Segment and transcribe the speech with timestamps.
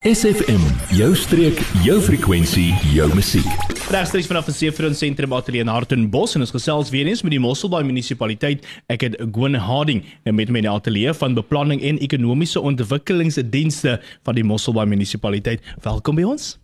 [0.00, 0.62] SFM,
[0.96, 3.48] jou streek, jou frekwensie, jou musiek.
[3.92, 7.40] Regstreeks vanaf die Seefront Sentrum Ateljee in Hartenbos en ons gesels weer eens met die
[7.44, 8.64] Mosselbaai munisipaliteit.
[8.88, 13.98] Ek het Gwen Harding en met my in die ateljee van beplanning en ekonomiese ontwikkelingsdienste
[14.24, 15.60] van die Mosselbaai munisipaliteit.
[15.84, 16.54] Welkom by ons.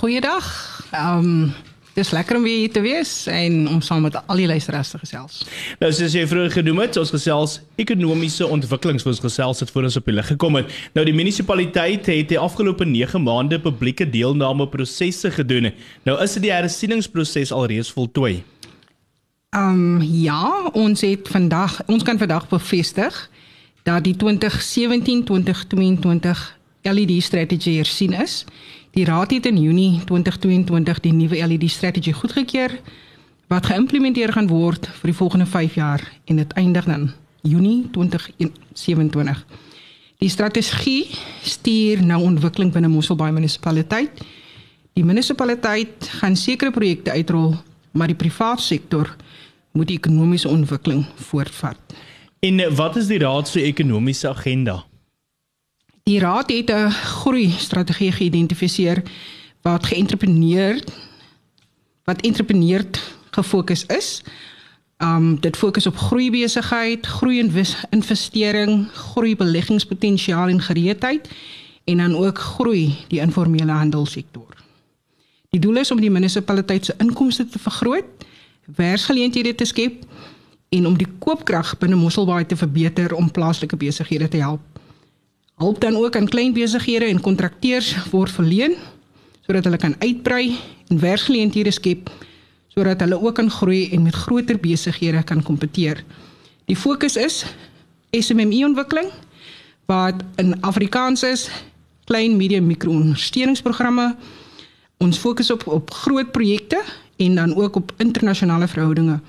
[0.00, 0.48] Goeiedag.
[0.96, 1.46] Ehm um,
[1.94, 4.98] Dis lekker om weer hier te wees en om saam met al die luisteraars te
[4.98, 5.44] gesels.
[5.78, 9.86] Nou soos jy vroeër genoem het, ons gesels ekonomiese ontwikkelings vir ons gesels het voor
[9.86, 10.72] ons op die lig gekom het.
[10.98, 15.70] Nou die munisipaliteit het die afgelope 9 maande publieke deelname prosesse gedoen.
[16.02, 18.42] Nou is dit die hersieningsproses alreeds voltooi.
[19.54, 23.30] Ehm um, ja, ons het vandag ons kan vandag bevestig
[23.86, 24.18] dat die 2017-2022
[26.82, 28.44] LED strategie hersien is.
[28.94, 32.76] Die raad het in Junie 2022 die nuwe LED strategie goedgekeur
[33.50, 37.08] wat geïmplementeer gaan word vir die volgende 5 jaar en dit eindig dan
[37.42, 39.40] Junie 2027.
[40.22, 41.10] Die strategie
[41.42, 44.22] stuur nou ontwikkeling binne Mosselbaai munisipaliteit.
[44.94, 47.56] Die munisipaliteit gaan sekere projekte uitrol,
[47.90, 49.16] maar die private sektor
[49.72, 51.98] moet die ekonomiese ontwikkeling voortvat.
[52.38, 54.84] En wat is die raad se ekonomiese agenda?
[56.04, 59.02] Die raad het 'n groei strategie geïdentifiseer
[59.62, 60.84] wat geëntrepreneur
[62.04, 62.84] wat entrepreneur
[63.30, 64.22] gefokus is.
[64.98, 67.38] Um dit fokus op groei besigheid, groei
[67.90, 71.28] investering, groei beleggingspotensiaal en gereedheid
[71.84, 74.56] en dan ook groei die informele handelssektor.
[75.50, 78.04] Die doel is om die munisipaliteit se inkomste te vergroot,
[78.76, 80.04] werksgeleenthede te skep
[80.68, 84.60] en om die koopkrag binne Mosselbaai te verbeter om plaaslike besighede te help.
[85.54, 88.74] Hulp dan ook aan klein besighede en kontrakteurs word verleen
[89.46, 90.56] sodat hulle kan uitbrei
[90.90, 92.10] en werksgeleenthede skep
[92.74, 96.02] sodat hulle ook kan groei en met groter besighede kan kompeteer.
[96.66, 97.44] Die fokus is
[98.10, 99.12] SMME ontwikkeling
[99.86, 101.46] wat in Afrikaans is
[102.04, 104.16] klein medium mikro ondersteuningsprogramme.
[104.98, 106.82] Ons fokus op op groot projekte
[107.16, 109.20] en dan ook op internasionale verhoudinge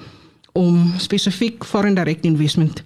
[0.51, 2.83] om spesifiek foreign direct investment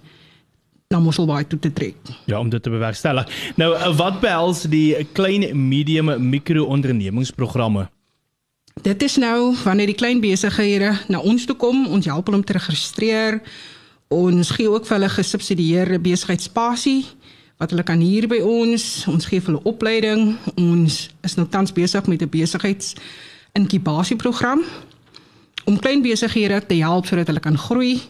[0.90, 1.94] na Mosselbaai toe te trek.
[2.26, 3.28] Ja, om dit te bewerkstellig.
[3.54, 7.84] Nou, wat behels die klein medium mikro ondernemingsprogramme?
[8.82, 12.44] Dit is nou wanneer die klein besighede na ons toe kom, ons help hulle om
[12.44, 13.38] te registreer.
[14.10, 17.04] Ons gee ook vir hulle gesubsidieerde besigheidsspasie
[17.62, 19.06] wat hulle kan hier by ons.
[19.06, 20.40] Ons gee hulle opleiding.
[20.58, 22.96] Ons is nou tans besig met 'n besigheids
[23.54, 24.66] inkubasieprogram
[25.70, 28.00] om klein besighede te help sodat hulle kan groei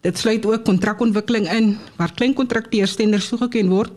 [0.00, 3.92] Dit sluit ook kontrakontwikkeling in waar klein kontrakteurs tenders toegeken word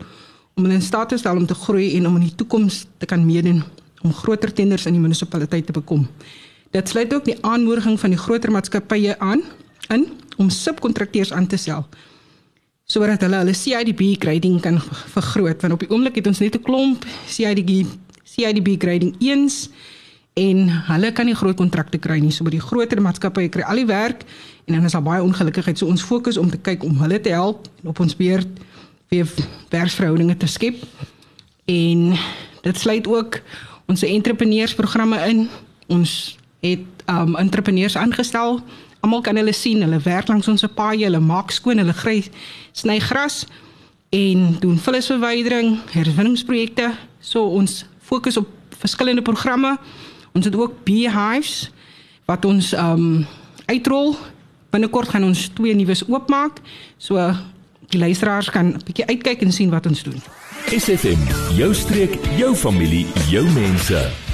[0.54, 3.06] om hulle in staat te stel om te groei en om in die toekoms te
[3.06, 3.62] kan meedoen
[4.02, 6.08] om groter tenders in die munisipaliteit te bekom.
[6.70, 9.42] Dit sluit ook die aanmoediging van die groter maatskappye aan
[9.88, 10.06] in
[10.36, 11.86] om subkontrakteurs aan te stel
[12.90, 14.80] sodat hulle hulle CIDB grading kan
[15.14, 17.86] vergroot want op die oomblik het ons net 'n klomp CIDB
[18.24, 19.70] CIDB grading 1s
[20.40, 22.32] en hulle kan nie groot kontrakte kry nie.
[22.32, 24.24] So by die groter maatskappye kry al die werk
[24.66, 25.78] en dan is daar baie ongelukkigheid.
[25.78, 28.60] So ons fokus om te kyk om hulle te help en op ons beurt
[29.10, 29.28] weer
[29.72, 30.78] werksverhoudinge te skep.
[31.68, 32.14] En
[32.62, 33.40] dit sluit ook
[33.90, 35.48] ons entrepreneursprogramme in.
[35.90, 38.60] Ons het um entrepreneurs aangestel.
[39.00, 42.20] Almal kan hulle sien, hulle werk langs ons paaie, hulle maak skoon, hulle gry
[42.76, 43.46] sny gras
[44.14, 46.90] en doen vullisverwydering, herwinningsprojekte.
[47.20, 48.48] So ons fokus op
[48.80, 49.76] verskillende programme.
[50.32, 51.70] Ons het ook beehives
[52.24, 53.26] wat ons um
[53.66, 54.16] uitrol.
[54.70, 56.60] Binnekort gaan ons twee nuus oopmaak.
[56.98, 57.32] So
[57.90, 60.22] die luisteraars kan 'n bietjie uitkyk en sien wat ons doen.
[60.70, 61.18] SFM,
[61.56, 64.29] jou streek, jou familie, jou mense.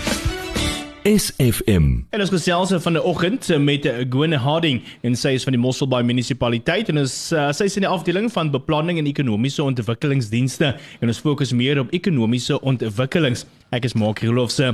[1.07, 1.85] SFM.
[2.11, 6.01] En ons gesels van die oggend met Gwene Harding en sy is van die Mosselbaai
[6.09, 11.13] munisipaliteit en is uh, sy is in die afdeling van beplanning en ekonomiese ontwikkelingsdienste en
[11.13, 13.45] ons fokus meer op ekonomiese ontwikkelings.
[13.71, 14.73] Ek is Mark Rolofse.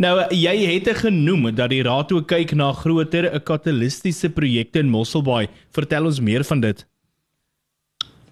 [0.00, 5.50] Nou jy het genoem dat die raad ook kyk na groter katalistiese projekte in Mosselbaai.
[5.76, 6.80] Vertel ons meer van dit.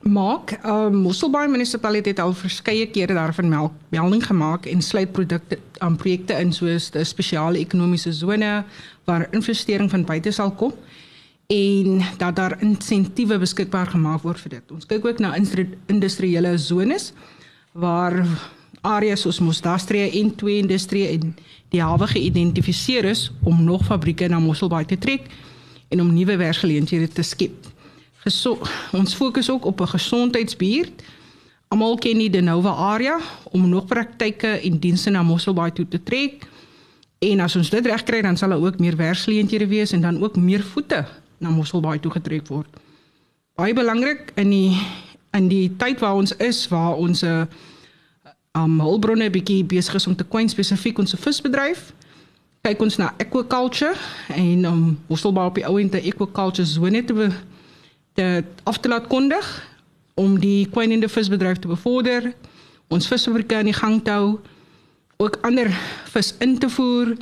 [0.02, 5.58] Maak, uh Mosselbaai munisipaliteit het al verskeie kere daarvan melk, melding gemaak en sluit produkte
[5.78, 8.64] aan projekte in soos 'n spesiale ekonomiese sone
[9.04, 10.72] waar investering van buite sal kom
[11.46, 14.70] en dat daar insentiewe beskikbaar gemaak word vir dit.
[14.70, 15.36] Ons kyk ook na
[15.86, 17.12] industriële zones
[17.72, 18.26] waar
[18.80, 21.36] areas soos Mosdastria en twee industrie en
[21.68, 25.22] die hawe geïdentifiseer is om nog fabrieke na Mosselbaai te trek
[25.88, 27.70] en om nuwe werksgeleenthede te skep
[28.92, 31.02] ons fokus ook op 'n gesondheidsbuurt.
[31.68, 33.18] Almal ken die Denova area
[33.50, 36.46] om nog praktyke en dienste na Mosselbaai toe te trek.
[37.18, 40.36] En as ons dit regkry, dan sal daar ook meer werksgeleenthede wees en dan ook
[40.36, 41.04] meer voete
[41.38, 42.68] na Mosselbaai toe getrek word.
[43.54, 44.78] Baie belangrik in die
[45.32, 47.48] in die tyd waar ons is waar ons 'n
[48.52, 51.92] um hulpbronne bietjie besig is om te kwyn spesifiek ons visbedryf.
[52.62, 53.96] Kyk ons na aquaculture
[54.28, 57.30] en um Mosselbaai op die ou end 'n aquaculture sone te be,
[58.14, 59.46] te af te laat kondig
[60.14, 62.32] om die kwynende visbedryf te bevorder,
[62.92, 64.40] ons visfabrieke aan die gang te hou,
[65.16, 65.70] ook ander
[66.12, 67.14] vis in te voer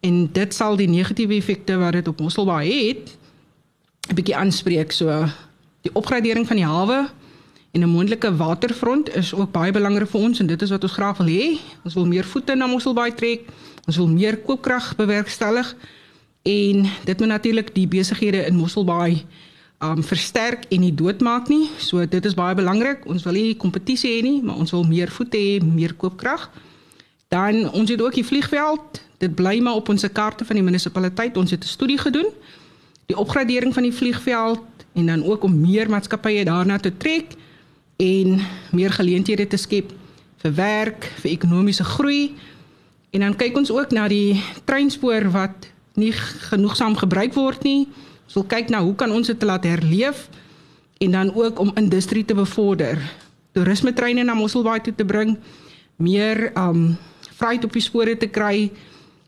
[0.00, 3.16] en dit sal die negatiewe effekte wat dit op Mosselbaai het
[4.08, 4.92] 'n bietjie aanspreek.
[4.92, 5.26] So
[5.82, 7.10] die opgradering van die hawe
[7.72, 10.92] en 'n moontlike waterfront is ook baie belangrik vir ons en dit is wat ons
[10.92, 11.58] graag wil hê.
[11.84, 13.40] Ons wil meer voete na Mosselbaai trek.
[13.86, 15.74] Ons wil meer koopkrag bewerkstellig
[16.42, 19.24] en dit moet natuurlik die besighede in Mosselbaai
[19.82, 21.68] um versterk en nie doodmaak nie.
[21.78, 23.06] So dit is baie belangrik.
[23.10, 26.48] Ons wil nie kompetisie hê nie, maar ons wil meer voete hê, meer koopkrag.
[27.32, 29.02] Dan ons het ook die vliegveld.
[29.18, 31.36] Dit bly maar op ons kaarte van die munisipaliteit.
[31.36, 32.30] Ons het 'n studie gedoen.
[33.06, 34.62] Die opgradering van die vliegveld
[34.92, 37.34] en dan ook om meer maatskappye daarna te trek
[37.96, 38.40] en
[38.70, 39.92] meer geleenthede te skep
[40.36, 42.34] vir werk, vir ekonomiese groei.
[43.10, 46.12] En dan kyk ons ook na die treinspoor wat nie
[46.50, 47.88] genoegsaam gebruik word nie.
[48.32, 50.22] Ons wil kyk na hoe kan ons dit laat herleef
[51.04, 52.96] en dan ook om industrie te bevorder.
[53.52, 55.34] Toerisme treine na Mosselbaai toe te bring,
[56.00, 56.94] meer um
[57.36, 58.70] vryheid op die spore te kry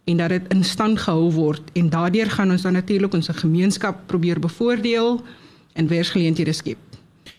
[0.08, 4.06] en dat dit in stand gehou word en daardeur gaan ons dan natuurlik ons gemeenskap
[4.08, 5.20] probeer bevoordeel
[5.76, 6.80] en werksgeleenthede skep.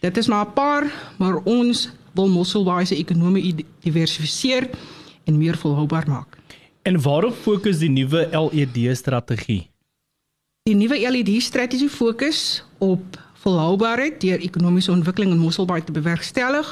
[0.05, 0.85] Dit is maar 'n paar,
[1.17, 4.69] maar ons wil Mosselbaai se ekonomie diversifiseer
[5.25, 6.37] en meer volhoubaar maak.
[6.83, 9.74] En waarop fokus die nuwe LED strategie?
[10.65, 16.71] Die nuwe LED strategie fokus op volhoubaarheid deur ekonomiese ontwikkeling in Mosselbaai te bewerkstellig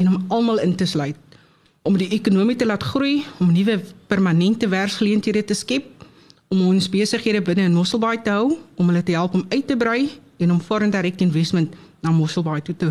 [0.00, 1.36] en om almal in te sluit
[1.84, 6.06] om die ekonomie te laat groei, om nuwe permanente werksgeleenthede te skep,
[6.48, 9.76] om ons besighede binne in Mosselbaai te hou, om hulle te help om uit te
[9.76, 10.08] brei
[10.40, 12.90] en om foreign direct investment na Mosselbaai toe te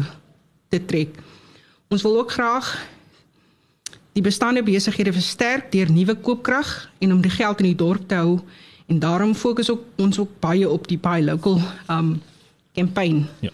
[0.70, 1.18] te trek.
[1.90, 2.76] Ons wil ook graag
[4.14, 8.22] die bestaande besighede versterk deur nuwe koopkrag en om die geld in die dorp te
[8.22, 8.38] hou
[8.88, 11.60] en daarom fokus ook ons ook baie op die buy local
[11.92, 12.22] um
[12.74, 13.26] campaign.
[13.40, 13.50] Ja.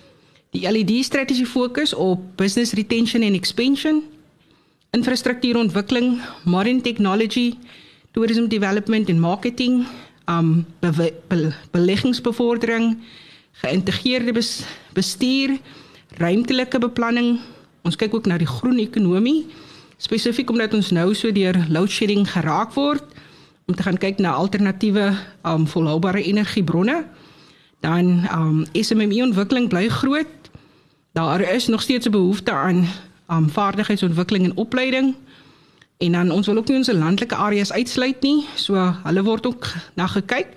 [0.53, 4.03] Die LED strategie fokus op business retention and expansion
[4.93, 7.55] infrastruktuurontwikkeling, modern technology,
[8.11, 9.87] tourism development en marketing,
[10.29, 10.91] um be
[11.27, 12.99] be beleggingsbevordering,
[13.63, 14.51] geïntegreerde bes
[14.93, 15.57] bestuur,
[16.21, 17.39] ruimtelike beplanning.
[17.81, 19.47] Ons kyk ook na die groen ekonomie,
[19.97, 23.03] spesifiek omdat ons nou so deur load shedding geraak word
[23.65, 25.13] om te gaan kyk na alternatiewe
[25.43, 27.05] um volhoubare energiebronne.
[27.79, 30.27] Dan um SMME ontwikkeling bly groot.
[31.11, 32.87] Daar is nog steeds 'n behoefte aan
[33.29, 35.15] um vaardigheidsontwikkeling en opleiding.
[35.97, 38.45] En dan ons wil ook nie ons landelike areas uitsluit nie.
[38.55, 40.47] So hulle word ook na gekyk.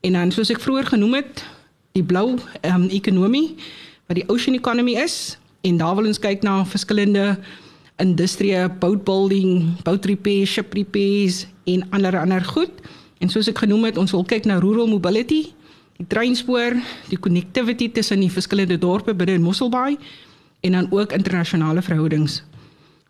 [0.00, 1.44] En dan soos ek vroeër genoem het,
[1.92, 3.54] die blou um ekonomie
[4.06, 7.38] wat die ocean economy is en daar wil ons kyk na verskillende
[7.96, 12.70] industrie, boat building, boat repair, ship repairs en ander ander goed.
[13.18, 15.52] En soos ek genoem het, ons wil kyk na rural mobility,
[16.00, 16.74] die treinspoor,
[17.10, 19.96] die connectivity tussen die verskillende dorpe binne in Mosselbaai
[20.62, 22.40] en dan ook internasionale verhoudings.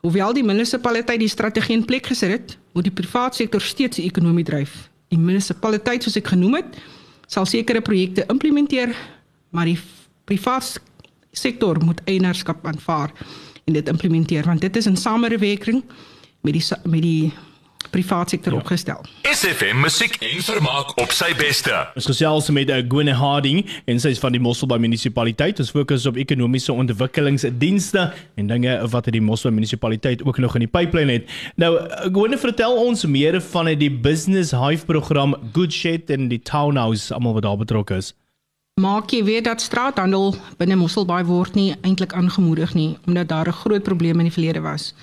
[0.03, 4.09] Hoewel die munisipaliteit die strategie in plek gesit het, moet die private sektor steeds die
[4.09, 4.89] ekonomie dryf.
[5.13, 6.81] Die munisipaliteit soos ek genoem het,
[7.31, 8.97] sal sekere projekte implementeer,
[9.55, 9.79] maar die
[10.29, 10.81] private
[11.33, 13.15] sektor moet eienaarskap aanvaar
[13.65, 15.83] en dit implementeer want dit is in samewerking
[16.41, 17.33] met die met die
[17.91, 18.59] privaat sektor ja.
[18.59, 19.05] opgestel.
[19.23, 21.75] SFM musiek en vermaak op sy beste.
[21.99, 23.61] Ons gesels met uh, Gwynne Harding
[23.91, 25.61] en sy is van die Mosselbaai munisipaliteit.
[25.63, 28.07] Ons fokus op ekonomiese ontwikkelingsdienste
[28.41, 31.37] en dinge wat die Mosselbaai munisipaliteit ook nog in die pipeline het.
[31.61, 36.41] Nou uh, Gwynne vertel ons meer van die Business Hive program Good Shed en die
[36.41, 38.15] Townhouse almal wat daar betrokke is.
[38.81, 43.61] Maak jy weet dat straathandel binne Mosselbaai word nie eintlik aangemoedig nie omdat daar 'n
[43.63, 44.95] groot probleem in die verlede was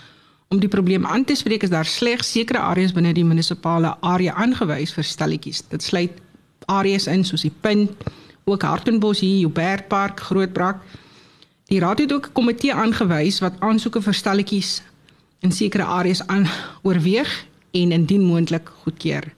[0.50, 4.34] om die probleem aan te spreek is daar slegs sekere areas binne die munisipale area
[4.34, 5.62] aangewys vir stalletjies.
[5.70, 6.16] Dit sluit
[6.66, 7.92] areas in soos die Punt,
[8.50, 10.82] ook Hartenbos hier, Joubert Park, Grootbrak.
[11.70, 14.82] Die raad het ook 'n komitee aangewys wat aansoeke vir stalletjies
[15.40, 16.48] in sekere areas aan
[16.82, 19.34] oorweeg en indien moontlik goedkeur.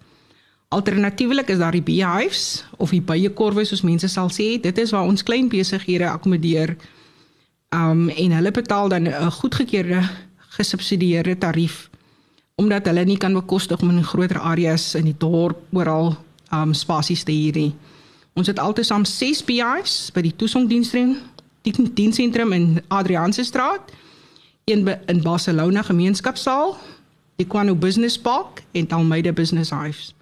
[0.72, 4.56] Alternatiefelik is daar die beehives of die byekorwe soos mense sal sê.
[4.64, 6.78] Dit is waar ons klein besighede akkommodeer.
[7.76, 10.00] Um en hulle betaal dan 'n goedgekeurde
[10.56, 11.90] gesubsidieerde tarief
[12.56, 16.16] omdat hulle nie kan bekostig om in groter areas in die dorp oral
[16.54, 17.74] um spasies te huur nie.
[18.34, 21.18] Ons het altesaam 6 PIs by die toesongdiensstream,
[21.62, 23.92] die diensentrum in Adrianse straat,
[24.66, 26.78] een in Barcelona gemeenskapsaal,
[27.36, 30.14] die Quano Business Park en Almeida Business Hives.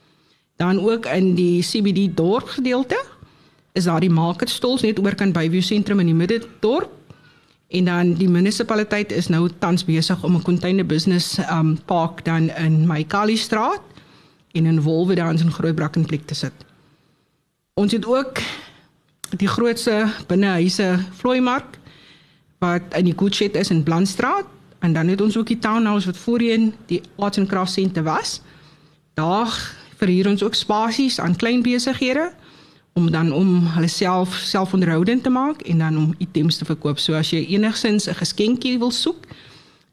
[0.59, 2.99] Dan ook in die CBD dorp gedeelte
[3.71, 6.99] is daar die market stalls net oor kan byview sentrum in die middedorp
[7.69, 12.49] En dan die munisipaliteit is nou tans besig om 'n container business um park dan
[12.49, 13.81] in Maikali straat
[14.51, 16.51] en in Wolwe daar in Grootbrak in plek te sit.
[17.73, 18.39] Ons het ook
[19.37, 21.77] die grootste binnehuise vloeimark
[22.57, 24.45] wat in die Goodshed is in Blandstraat
[24.79, 28.41] en dan het ons ook die townhouse wat voorheen die Arts and Crafts Centre was.
[29.13, 32.31] Daar verhuur ons ook spasies aan klein besighede
[32.97, 36.99] om dan om hulle self selfonderhoudend te maak en dan om items te verkoop.
[36.99, 39.27] So as jy enigsins 'n geskenkie wil soek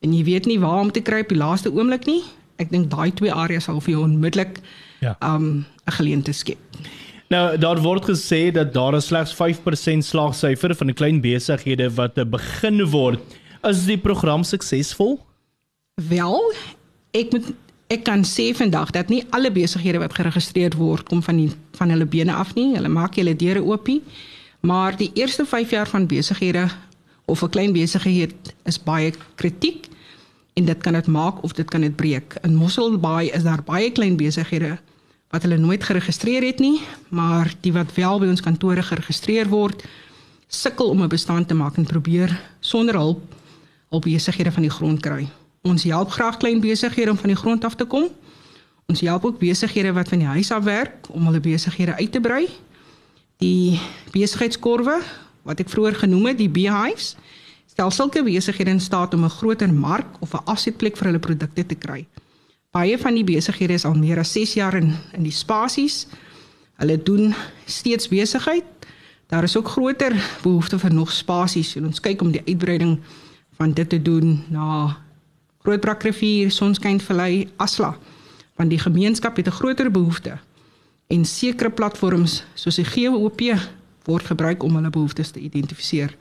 [0.01, 2.23] en jy weet nie waar om te kry op die laaste oomblik nie,
[2.59, 4.61] ek dink daai twee areas sal vir jou onmiddellik
[5.01, 5.17] ja.
[5.21, 6.59] um 'n geleentheid skep.
[7.29, 12.15] Nou daar word gesê dat daar is slegs 5% slaagsyfer van die klein besighede wat
[12.31, 13.21] begin word.
[13.65, 15.19] Is die program suksesvol?
[15.95, 16.53] Wel,
[17.11, 17.55] ek moet
[17.87, 21.91] ek kan sê vandag dat nie alle besighede wat geregistreer word kom van die van
[21.93, 22.75] hulle bene af nie.
[22.75, 24.03] Hulle maak hulle deure oopie.
[24.67, 26.69] Maar die eerste 5 jaar van besighede
[27.27, 29.87] of 'n klein besigheid is baie kritiek
[30.55, 32.39] en dit kan dit maak of dit kan dit breek.
[32.43, 34.79] In Mosselbaai is daar baie klein besighede
[35.31, 39.83] wat hulle nooit geregistreer het nie, maar die wat wel by ons kantore geregistreer word,
[40.49, 43.35] sukkel om 'n bestaan te maak en probeer sonder hulp
[43.89, 45.29] op besighede van die grond kry.
[45.67, 48.07] Ons help graag klein besighede om van die grond af te kom.
[48.87, 52.21] Ons help ook besighede wat van die huis af werk om hulle besighede uit te
[52.23, 52.45] brei.
[53.43, 53.81] Die
[54.15, 55.01] besigheidskorwe
[55.47, 57.17] wat ek vroeër genoem het, die beehives,
[57.71, 61.67] stel sulke besighede in staat om 'n groter mark of 'n afsetplek vir hulle produkte
[61.67, 62.07] te kry.
[62.71, 66.07] Baie van die besighede is al meer as 6 jaar in in die spasies.
[66.77, 68.65] Hulle doen steeds besigheid.
[69.27, 73.01] Daar is ook groter behoefte vir nog spasies en ons kyk om die uitbreiding
[73.57, 75.06] van dit te doen na
[75.67, 77.97] Grootbrakrivier, Sonskynvallei, Asla,
[78.55, 80.39] want die gemeenskap het 'n groter behoefte
[81.07, 83.41] en sekere platforms soos die GOP
[84.05, 86.17] word gebruik om hulle behoeftes te identifiseer.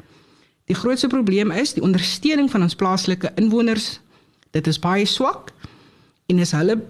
[0.65, 3.99] Die grootste probleem is die ondersteuning van ons plaaslike inwoners.
[4.51, 5.53] Dit is baie swak
[6.25, 6.81] en is hulle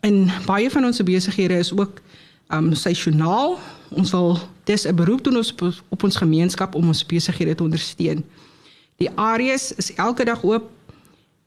[0.00, 2.00] in baie van ons besighede is ook
[2.48, 3.58] um seisoonaal.
[3.90, 5.54] Ons wil dis 'n beroep doen ons
[5.88, 8.24] op ons gemeenskap om ons besighede te ondersteun.
[8.96, 10.70] Die areas is elke dag oop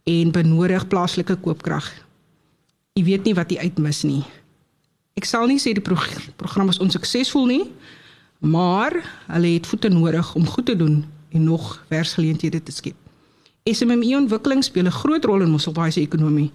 [0.03, 1.87] en benodig plaaslike koopkrag.
[2.93, 4.23] Jy weet nie wat jy uitmis nie.
[5.17, 6.03] Ek sal nie sê die prog
[6.37, 7.63] program is onsuksesvol nie,
[8.43, 8.95] maar
[9.29, 12.97] hulle het voete nodig om goed te doen en nog werksgeleenthede te skep.
[13.63, 16.51] SMME ontwikkeling speel 'n groot rol in Mosselbaai se ekonomie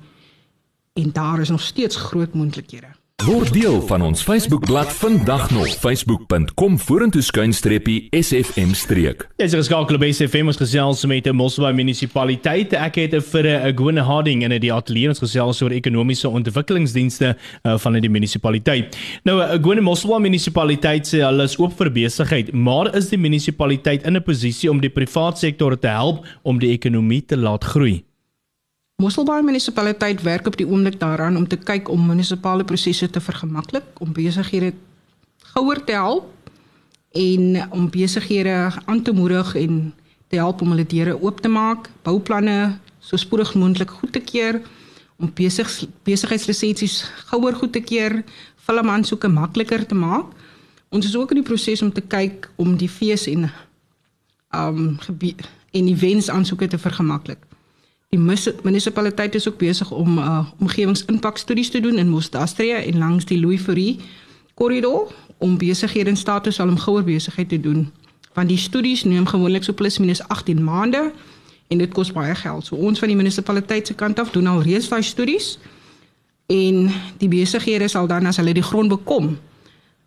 [0.92, 2.97] en daar is nog steeds groot moontlikhede.
[3.26, 9.25] Word deel van ons Facebookblad vandag nog facebook.com vorentoe skuinstreepie sfm streek.
[9.42, 12.72] Dis geskakel by SFM ons gesels met 'n Mosselbaai munisipaliteit.
[12.72, 17.78] Ek het vir 'n Gwene Harding in die ateljee ons gesels oor ekonomiese ontwikkelingsdienste uh,
[17.78, 18.96] van die munisipaliteit.
[19.25, 24.06] Nou 'n Gwene Mosselbaai munisipaliteit sê hulle is oop vir besigheid, maar is die munisipaliteit
[24.06, 28.07] in 'n posisie om die private sektor te help om die ekonomie te laat groei?
[28.98, 34.00] Mosselbaai munisipaliteit werk op die oomblik daaraan om te kyk om munisipale prosesse te vergemaklik,
[34.02, 34.72] om besighede
[35.52, 36.50] gouer te help
[37.14, 38.56] en om besighede
[38.90, 39.94] aan te moedig en
[40.26, 42.56] te help om hulle deure oop te maak, bouplanne
[42.98, 44.58] so spoedig moontlik goed te keur,
[45.16, 45.70] om besig
[46.02, 48.24] besigheidslisensies gouer goed te keur,
[48.66, 50.26] filmaansoeke makliker te maak.
[50.90, 53.46] Ons is ook in die proses om te kyk om die fees en
[54.50, 57.47] um gebied en events aansoeke te vergemaklik.
[58.08, 58.20] Die
[58.62, 63.60] munisipaliteit is ook besig om uh, omgewingsimpakstudies te doen in Mosdastria en langs die Louis
[63.60, 63.98] Fourie
[64.54, 67.90] korridor om besighede in staat te stel om gouer besigheid te doen.
[68.32, 71.12] Want die studies neem gewoonlik so plus minus 18 maande
[71.68, 72.64] en dit kos baie geld.
[72.64, 75.58] So ons van die munisipaliteit se kant af doen al reeds daai studies
[76.46, 76.88] en
[77.20, 79.34] die besighede sal dan as hulle die grond bekom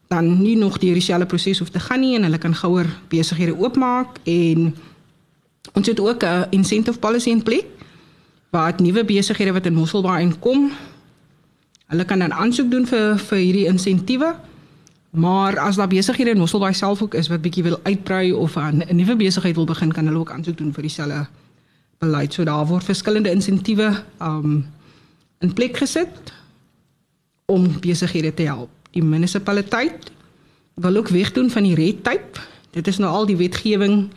[0.09, 3.53] dan nie nog deur dieselfde proses hoef te gaan nie en hulle kan gouer besighede
[3.53, 4.73] oopmaak en
[5.73, 7.80] ons het ook 'n incentive policy in plek
[8.51, 10.71] wat nuwe besighede wat in Mosselbaai inkom.
[11.91, 14.33] Hulle kan dan aansoek doen vir vir hierdie insentiewe.
[15.11, 18.83] Maar as daar besighede in Mosselbaai self ook is wat bietjie wil uitbrei of 'n
[18.95, 21.27] nuwe besigheid wil begin, kan hulle ook aansoek doen vir dieselfde
[21.99, 22.33] beleid.
[22.33, 24.67] So daar word verskillende insentiewe um
[25.39, 26.33] in plek gesit
[27.45, 28.69] om besighede te help.
[28.91, 30.11] Die munisipaliteit
[30.75, 32.39] wil ook wegdoen van die red tape.
[32.71, 34.09] Dit is nou al die wetgewing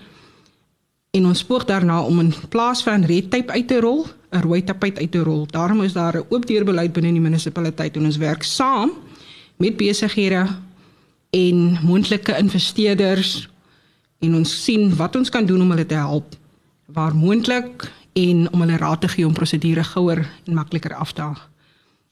[1.10, 4.64] en ons poog daarna om in plaas van red tape uit te rol, 'n rooi
[4.64, 5.46] tapuit uit te rol.
[5.46, 8.90] Daarom is daar 'n oop deurbeleid binne die munisipaliteit en ons werk saam
[9.56, 10.46] met besighede
[11.30, 13.48] en moontlike investeerders
[14.18, 16.36] en ons sien wat ons kan doen om hulle te help
[16.86, 21.32] waar moontlik en om hulle raad te gee om prosedure gouer en makliker af te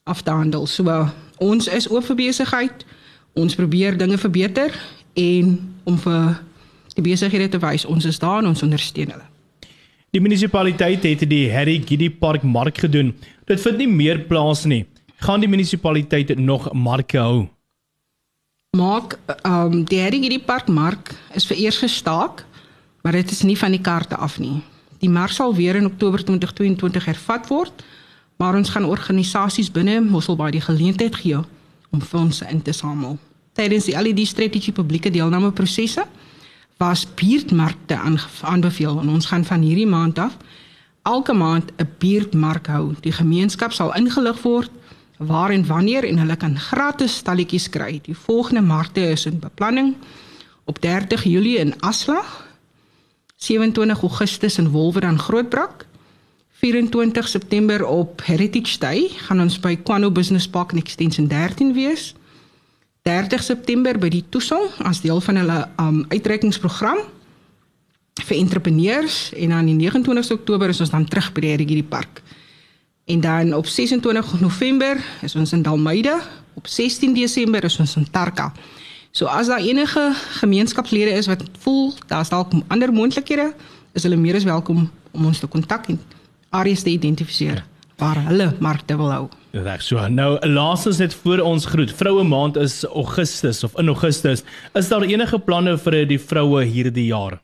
[0.03, 0.67] af te handel.
[0.67, 2.85] So ons is oop vir besigheid.
[3.33, 4.75] Ons probeer dinge verbeter
[5.15, 6.43] en om vir
[6.95, 9.32] die besighede te wys ons is daar en ons ondersteun hulle.
[10.13, 13.15] Die munisipaliteit het die Harry Giddy Park mark gedoen.
[13.49, 14.83] Dit vind nie meer plaas nie.
[15.25, 17.47] Gaan die munisipaliteit nog marke hou?
[18.77, 22.45] Maak ehm um, die Harry Giddy Park mark is vir eers gestaak,
[23.01, 24.61] maar dit is nie van die kaarte af nie.
[25.01, 27.85] Die mark sal weer in Oktober 2022 hervat word,
[28.37, 31.41] maar ons gaan organisasies binne Mosselbaai die geleentheid gee
[31.91, 33.17] om fondse in te samel.
[33.57, 36.05] Tydens die LED strategie publieke deelname prosesse
[36.83, 37.99] was buurtmarkte
[38.43, 40.37] aanbeveel en ons gaan van hierdie maand af
[41.03, 42.95] elke maand 'n buurtmark hou.
[43.01, 44.71] Die gemeenskap sal ingelig word
[45.19, 48.01] waar en wanneer en hulle kan gratis stalletjies kry.
[48.03, 49.95] Die volgende markte is in beplanning
[50.65, 52.47] op 30 Julie in Aslag,
[53.37, 55.87] 27 Augustus in Wolweran Grootbrak,
[56.51, 62.15] 24 September op Heritage Day gaan ons by Kwano Business Park in Extension 13 wees.
[63.03, 67.01] 30 September by die Toesong as deel van hulle um uitreikingsprogram
[68.23, 72.23] vir entrepreneurs en dan die 29ste Oktober is ons dan terug by die hierdie park.
[73.11, 76.15] En dan op 26 November is ons in Dalmeide,
[76.55, 78.53] op 16 Desember is ons in Tarka.
[79.11, 83.51] So as daar enige gemeenskapslede is wat voel daar's dalk ander moontlikhede,
[83.93, 85.99] is hulle meer as welkom om ons te kontak en
[86.51, 87.65] areas te identifiseer
[88.03, 89.25] waar hulle markte wil hou.
[89.53, 90.01] Reg so.
[90.11, 91.93] Nou laasens net voor ons groet.
[91.95, 94.43] Vroue maand is Augustus of in Augustus.
[94.75, 97.39] Is daar enige planne vir die vroue hierdie jaar?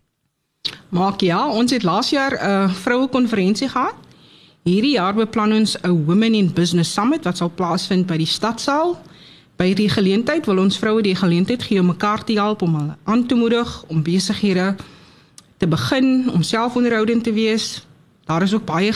[0.91, 3.95] Maak ja, ons het laas jaar 'n uh, vroue konferensie gehad.
[4.65, 8.99] Hierdie jaar beplan ons 'n Women in Business Summit wat sal plaasvind by die stadsaal.
[9.57, 12.97] By hierdie geleentheid wil ons vroue die geleentheid gee om mekaar te help om hulle
[13.05, 14.75] aan te moedig om besighede
[15.59, 17.87] te begin, om selfonderhoudend te wees.
[18.25, 18.93] Daar is ook baie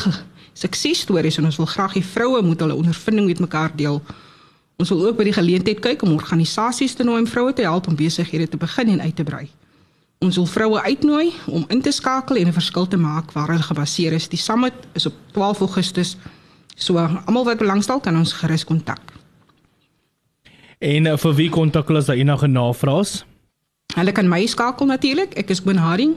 [0.52, 4.02] suksesstories en ons wil graag hê vroue moet hulle ondervinding met mekaar deel.
[4.76, 7.88] Ons wil ook by die geleentheid kyk om organisasies te nooi om vroue te help
[7.88, 9.48] om besighede te begin en uit te brei.
[10.22, 13.62] Ons wil vroue uitnooi om in te skakel en 'n verskil te maak waar hulle
[13.62, 14.28] gebaseer is.
[14.28, 16.16] Die summit is op 12 Augustus.
[16.76, 19.00] So almal wat belangstel kan ons gerus kontak.
[20.78, 23.24] En uh, vir wie kontak hulle as daar enige navrae is?
[23.94, 25.34] Hulle kan my skakel natuurlik.
[25.34, 26.14] Ek is Gwen Haring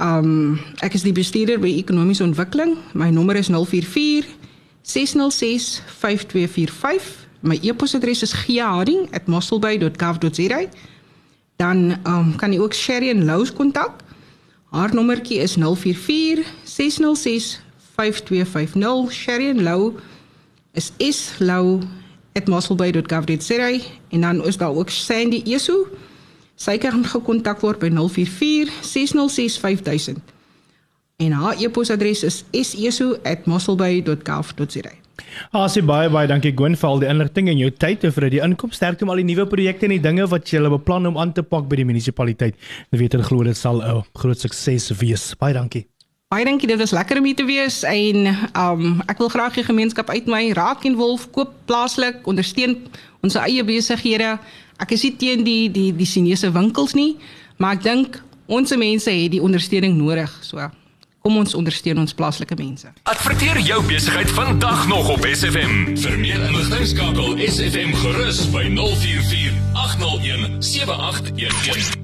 [0.00, 2.78] Um ek is die bestuurder by ekonomiese ontwikkeling.
[2.96, 4.24] My nommer is 044
[4.82, 7.28] 606 5245.
[7.40, 10.60] My e-posadres is giaharding@mosselbay.gov.za.
[11.56, 14.00] Dan um kan jy ook Sherry en Lous kontak.
[14.70, 17.60] Haar nommertjie is 044 606
[17.96, 19.12] 5250.
[19.12, 19.94] Sherry en Lou
[20.72, 25.86] is slou@mosselbay.gov.za en dan is daar ook Sandy Esu
[26.60, 30.20] Sy kan gekontak word by 044 606 5000.
[31.20, 34.92] En haar e-posadres is seso@mosselbay.gov.za.
[35.52, 38.42] Asie baie baie dankie Gwen vir al die inligting en jou tyd en vir die
[38.44, 41.32] inkomste sterkte om al die nuwe projekte en die dinge wat jy beplan om aan
[41.32, 42.54] te pak by die munisipaliteit.
[42.92, 45.34] Ek weet en glo dit sal 'n groot sukses wees.
[45.38, 45.86] Baie dankie.
[46.28, 49.64] Baie dankie, dit was lekker om hier te wees en um ek wil graag die
[49.64, 52.76] gemeenskap uit my raak en wolf koop plaaslik, ondersteun
[53.22, 54.38] ons eie besighede
[54.80, 57.14] ek is nie teen die die die Chinese winkels nie,
[57.60, 60.32] maar ek dink ons mense het die ondersteuning nodig.
[60.42, 60.70] So
[61.20, 62.88] kom ons ondersteun ons plaaslike mense.
[63.12, 65.92] Adverteer jou besigheid vandag nog op SFM.
[66.00, 71.99] Vir meer inligting skakel SFM gerus by 044 801 7811.